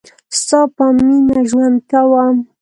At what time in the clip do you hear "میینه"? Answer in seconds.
1.01-1.39